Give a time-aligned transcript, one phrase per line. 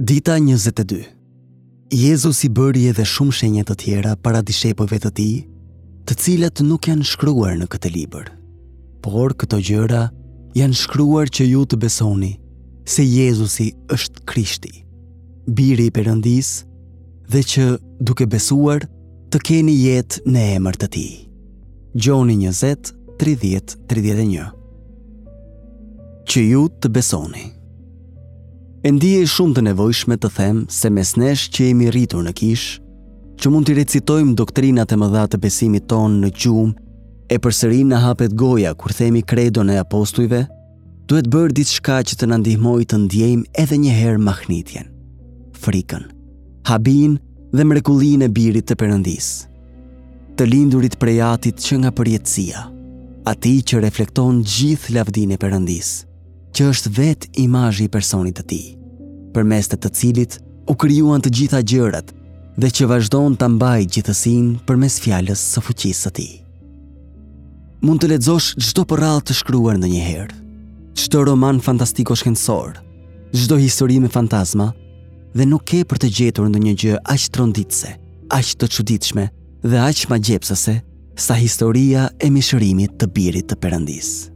[0.00, 1.04] Dita 22
[1.92, 5.26] Jezus i bëri edhe shumë shenjet të tjera para dishepëve të ti,
[6.10, 8.24] të cilat nuk janë shkryuar në këtë liber,
[9.06, 10.08] por këto gjëra
[10.58, 12.32] janë shkryuar që ju të besoni
[12.90, 14.72] se Jezusi është krishti,
[15.46, 16.50] biri i përëndis
[17.30, 17.68] dhe që
[18.02, 18.82] duke besuar
[19.30, 21.06] të keni jet në emër të ti.
[21.94, 22.90] Gjoni njëzet,
[23.22, 24.48] 30-31
[26.26, 27.52] Që ju të besoni
[28.84, 32.74] E ndije shumë të nevojshme të them se mes nesh që jemi rritur në kishë,
[33.40, 36.74] që mund të recitojmë doktrinat e mëdha të besimit ton në gjumë,
[37.34, 40.42] e përsëri në hapet goja kur themi kredo e apostujve,
[41.08, 44.92] duhet bërë ditë shka që të nëndihmoj të ndjejmë edhe njëherë mahnitjen,
[45.64, 46.04] frikën,
[46.68, 47.16] habin
[47.56, 49.32] dhe mrekullin e birit të përëndis,
[50.36, 52.68] të lindurit prejatit që nga përjetësia,
[53.32, 56.02] ati që reflekton gjithë lavdin e përëndisë,
[56.54, 58.66] që është vetë imazhi i personit të tij,
[59.34, 60.36] përmes të të cilit
[60.70, 62.12] u krijuan të gjitha gjërat
[62.62, 66.30] dhe që vazhdon ta mbajë gjithësinë përmes fjalës së fuqisë së tij.
[67.84, 70.36] Mund të lexosh çdo përradh të shkruar ndonjëherë,
[71.02, 72.78] çdo roman fantastiko shkencor,
[73.34, 74.70] çdo histori me fantazma
[75.34, 77.90] dhe nuk ke për të gjetur ndonjë gjë aq tronditse,
[78.30, 79.26] aq të çuditshme
[79.66, 80.76] dhe aq magjepsëse
[81.26, 84.30] sa historia e mishërimit të birit të Perëndisë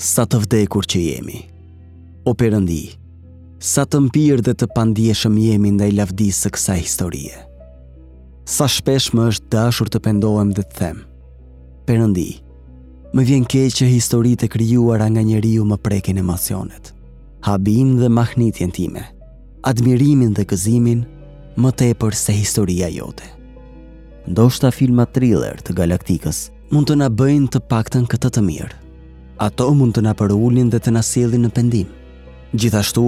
[0.00, 1.42] sa të vdekur që jemi.
[2.24, 2.84] O përëndi,
[3.60, 7.34] sa të mpirë dhe të pandjeshëm jemi ndaj lavdisë së kësa historie.
[8.48, 11.02] Sa shpesh më është dashur të pendohem dhe të them.
[11.86, 12.30] Përëndi,
[13.12, 16.94] më vjen keqë që historit e kryuar nga njeriu më prekin emocionet.
[17.44, 19.04] Habim dhe mahnitjen time,
[19.68, 21.04] admirimin dhe gëzimin,
[21.60, 23.26] më tepër se historia jote.
[24.30, 28.78] Ndoshta filma thriller të galaktikës mund të na bëjnë të paktën këtë të mirë
[29.40, 31.88] ato mund të na përulin dhe të na sjellin në pendim.
[32.52, 33.06] Gjithashtu,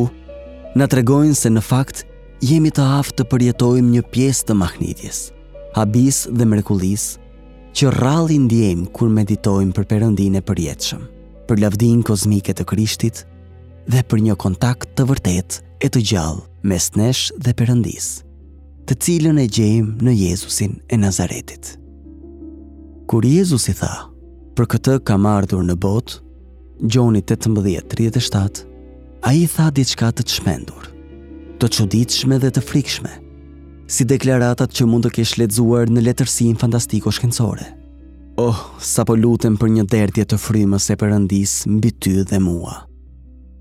[0.78, 2.05] na tregojnë se në fakt
[2.42, 5.19] jemi të aftë të përjetojmë një pjesë të mahnitjes,
[5.77, 7.09] habis dhe mrekullis,
[7.76, 11.03] që rrallin ndjen kur meditojmë për perëndinë e përjetshëm,
[11.48, 13.25] për lavdinë kozmike të Krishtit
[13.92, 18.12] dhe për një kontakt të vërtetë e të gjallë mes nesh dhe perëndis,
[18.87, 21.76] të cilën e gjejmë në Jezusin e Nazaretit.
[23.10, 24.12] Kur Jezusi tha, thaë,
[24.57, 26.19] për këtë kam ardhur në bot,
[26.83, 28.65] Gjoni 18.37,
[29.23, 30.89] a i tha diçka të të shmendur,
[31.63, 33.13] të qoditshme dhe të frikshme,
[33.93, 37.69] si deklaratat që mund të kesh ledzuar në letërsin fantastiko shkencore.
[38.41, 42.81] Oh, sa po lutem për një derdje të frymës e përëndis mbi ty dhe mua.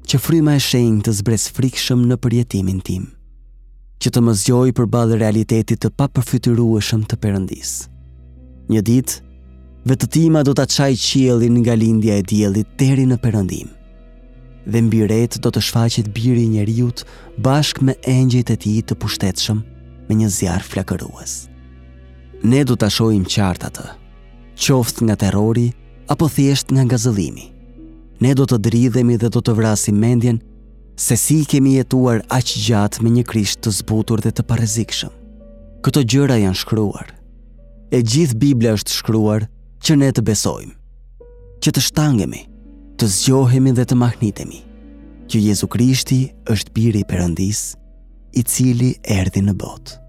[0.07, 3.05] Që fryma e shenjë të zbres frikshëm në përjetimin tim.
[4.01, 7.75] Që të më zjoj për balë realitetit të pa përfytirueshëm të përëndis.
[8.71, 9.19] Një ditë,
[9.89, 13.69] vetëtima do të qaj qielin nga lindja e djelit teri në përëndim.
[14.69, 17.01] Dhe mbiret do të shfaqet biri njeriut
[17.41, 19.61] bashk me engjit e ti të pushtetshëm
[20.07, 21.31] me një zjarë flakëruës.
[22.43, 23.87] Ne do të shojim qartë atë,
[24.61, 25.71] qoft nga terori
[26.13, 27.47] apo thjesht nga gazëlimi.
[28.21, 30.37] Ne do të dridhemi dhe do të vrasim mendjen
[31.01, 35.15] se si kemi jetuar aqë gjatë me një krisht të zbutur dhe të parezikshëm.
[35.81, 37.07] Këto gjëra janë shkruar.
[37.91, 39.47] E gjithë Biblia është shkruar,
[39.83, 40.75] që ne të besojmë,
[41.63, 42.43] që të shtangemi,
[43.01, 44.59] të zgjohemi dhe të mahnitemi,
[45.31, 46.21] që Jezu Krishti
[46.53, 47.63] është biri i Perëndis,
[48.37, 50.00] i cili erdhi në botë